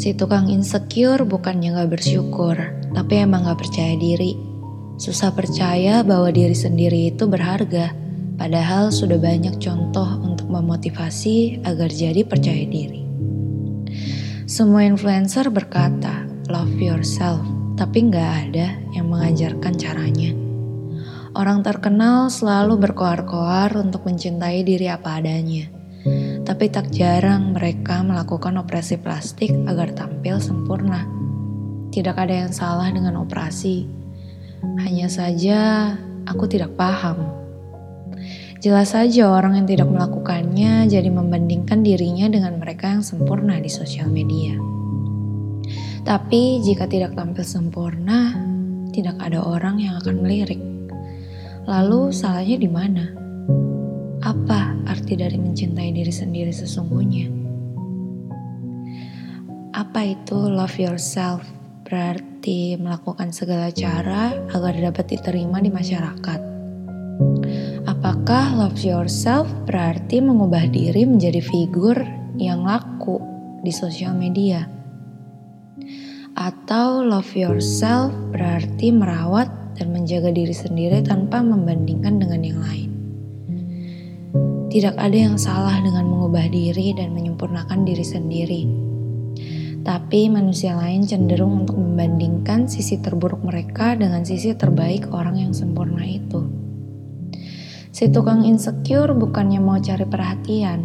Si 0.00 0.16
tukang 0.16 0.48
insecure 0.48 1.28
bukannya 1.28 1.76
gak 1.76 2.00
bersyukur, 2.00 2.56
tapi 2.96 3.20
emang 3.20 3.44
gak 3.44 3.60
percaya 3.60 4.00
diri. 4.00 4.32
Susah 4.96 5.28
percaya 5.28 6.00
bahwa 6.00 6.32
diri 6.32 6.56
sendiri 6.56 7.12
itu 7.12 7.28
berharga, 7.28 7.92
padahal 8.40 8.88
sudah 8.88 9.20
banyak 9.20 9.60
contoh 9.60 10.08
untuk 10.24 10.48
memotivasi 10.48 11.60
agar 11.68 11.92
jadi 11.92 12.24
percaya 12.24 12.64
diri. 12.64 13.04
Semua 14.48 14.88
influencer 14.88 15.52
berkata, 15.52 16.24
love 16.48 16.80
yourself, 16.80 17.44
tapi 17.76 18.08
gak 18.08 18.56
ada 18.56 18.80
yang 18.96 19.12
mengajarkan 19.12 19.76
caranya. 19.76 20.32
Orang 21.36 21.60
terkenal 21.60 22.32
selalu 22.32 22.88
berkoar-koar 22.88 23.76
untuk 23.76 24.08
mencintai 24.08 24.64
diri 24.64 24.88
apa 24.88 25.20
adanya 25.20 25.68
tapi 26.50 26.66
tak 26.66 26.90
jarang 26.90 27.54
mereka 27.54 28.02
melakukan 28.02 28.58
operasi 28.58 28.98
plastik 28.98 29.54
agar 29.70 29.94
tampil 29.94 30.42
sempurna. 30.42 31.06
Tidak 31.94 32.10
ada 32.10 32.42
yang 32.42 32.50
salah 32.50 32.90
dengan 32.90 33.22
operasi, 33.22 33.86
hanya 34.82 35.06
saja 35.06 35.94
aku 36.26 36.50
tidak 36.50 36.74
paham. 36.74 37.22
Jelas 38.58 38.98
saja 38.98 39.30
orang 39.30 39.62
yang 39.62 39.70
tidak 39.70 39.94
melakukannya 39.94 40.90
jadi 40.90 41.06
membandingkan 41.06 41.86
dirinya 41.86 42.26
dengan 42.26 42.58
mereka 42.58 42.98
yang 42.98 43.06
sempurna 43.06 43.62
di 43.62 43.70
sosial 43.70 44.10
media. 44.10 44.58
Tapi 46.02 46.66
jika 46.66 46.90
tidak 46.90 47.14
tampil 47.14 47.46
sempurna, 47.46 48.34
tidak 48.90 49.22
ada 49.22 49.38
orang 49.38 49.78
yang 49.78 50.02
akan 50.02 50.18
melirik. 50.18 50.58
Lalu 51.70 52.10
salahnya 52.10 52.58
di 52.58 52.66
mana? 52.66 53.19
Apa 54.20 54.76
arti 54.84 55.16
dari 55.16 55.40
mencintai 55.40 55.96
diri 55.96 56.12
sendiri 56.12 56.52
sesungguhnya? 56.52 57.32
Apa 59.72 60.12
itu 60.12 60.36
love 60.36 60.76
yourself? 60.76 61.40
Berarti 61.88 62.76
melakukan 62.76 63.32
segala 63.32 63.72
cara 63.72 64.36
agar 64.52 64.76
dapat 64.76 65.16
diterima 65.16 65.64
di 65.64 65.72
masyarakat. 65.72 66.40
Apakah 67.88 68.60
love 68.60 68.84
yourself 68.84 69.48
berarti 69.64 70.20
mengubah 70.20 70.68
diri 70.68 71.08
menjadi 71.08 71.40
figur 71.40 71.96
yang 72.36 72.68
laku 72.68 73.16
di 73.64 73.72
sosial 73.72 74.12
media? 74.12 74.68
Atau 76.36 77.08
love 77.08 77.32
yourself 77.32 78.12
berarti 78.36 78.92
merawat 78.92 79.48
dan 79.80 79.96
menjaga 79.96 80.28
diri 80.28 80.52
sendiri 80.52 81.00
tanpa 81.08 81.40
membandingkan 81.40 82.20
dengan 82.20 82.44
yang 82.44 82.60
lain? 82.60 82.89
Tidak 84.70 84.94
ada 84.94 85.18
yang 85.18 85.34
salah 85.34 85.82
dengan 85.82 86.06
mengubah 86.06 86.46
diri 86.46 86.94
dan 86.94 87.10
menyempurnakan 87.10 87.82
diri 87.82 88.06
sendiri. 88.06 88.62
Tapi 89.82 90.30
manusia 90.30 90.78
lain 90.78 91.02
cenderung 91.02 91.66
untuk 91.66 91.74
membandingkan 91.74 92.70
sisi 92.70 93.02
terburuk 93.02 93.42
mereka 93.42 93.98
dengan 93.98 94.22
sisi 94.22 94.54
terbaik 94.54 95.10
orang 95.10 95.42
yang 95.42 95.50
sempurna 95.50 96.06
itu. 96.06 96.46
Si 97.90 98.14
tukang 98.14 98.46
insecure 98.46 99.10
bukannya 99.10 99.58
mau 99.58 99.82
cari 99.82 100.06
perhatian, 100.06 100.80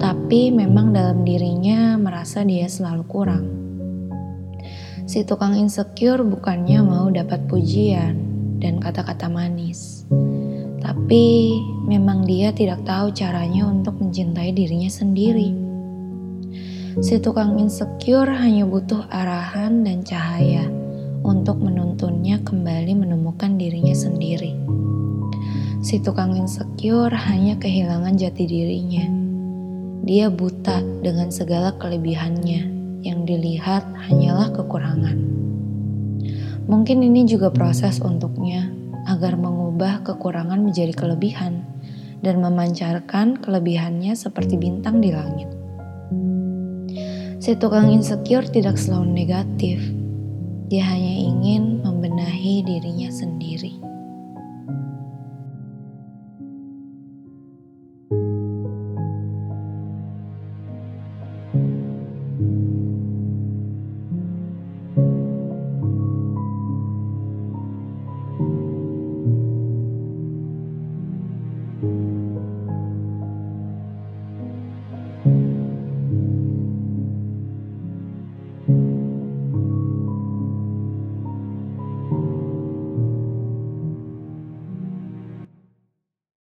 tapi 0.00 0.48
memang 0.48 0.96
dalam 0.96 1.28
dirinya 1.28 2.00
merasa 2.00 2.40
dia 2.40 2.72
selalu 2.72 3.04
kurang. 3.04 3.44
Si 5.04 5.28
tukang 5.28 5.60
insecure 5.60 6.24
bukannya 6.24 6.80
mau 6.80 7.12
dapat 7.12 7.44
pujian 7.52 8.16
dan 8.64 8.80
kata-kata 8.80 9.28
manis, 9.28 10.08
tapi 10.84 11.56
memang 11.88 12.28
dia 12.28 12.52
tidak 12.52 12.84
tahu 12.84 13.08
caranya 13.16 13.64
untuk 13.64 13.96
mencintai 13.96 14.52
dirinya 14.52 14.92
sendiri. 14.92 15.56
Si 17.00 17.16
tukang 17.18 17.56
insecure 17.56 18.28
hanya 18.28 18.68
butuh 18.68 19.08
arahan 19.08 19.82
dan 19.82 20.04
cahaya 20.04 20.68
untuk 21.24 21.58
menuntunnya 21.58 22.38
kembali 22.44 22.92
menemukan 23.00 23.56
dirinya 23.56 23.96
sendiri. 23.96 24.52
Si 25.80 25.98
tukang 26.04 26.36
insecure 26.36 27.16
hanya 27.16 27.56
kehilangan 27.56 28.20
jati 28.20 28.44
dirinya. 28.44 29.08
Dia 30.04 30.28
buta 30.28 30.84
dengan 31.00 31.32
segala 31.32 31.72
kelebihannya, 31.80 32.62
yang 33.00 33.24
dilihat 33.24 33.88
hanyalah 34.04 34.52
kekurangan. 34.52 35.16
Mungkin 36.64 37.04
ini 37.04 37.28
juga 37.28 37.52
proses 37.52 38.00
untuknya 38.00 38.72
agar 39.04 39.36
mengubah 39.36 40.00
kekurangan 40.00 40.64
menjadi 40.64 40.96
kelebihan 40.96 41.60
dan 42.24 42.40
memancarkan 42.40 43.36
kelebihannya 43.36 44.16
seperti 44.16 44.56
bintang 44.56 45.04
di 45.04 45.12
langit. 45.12 45.48
Si 47.44 47.52
tukang 47.60 47.92
insecure 47.92 48.48
tidak 48.48 48.80
selalu 48.80 49.12
negatif. 49.12 49.76
Dia 50.72 50.88
hanya 50.88 51.12
ingin 51.12 51.84
membenahi 51.84 52.64
dirinya 52.64 53.12
sendiri. 53.12 53.93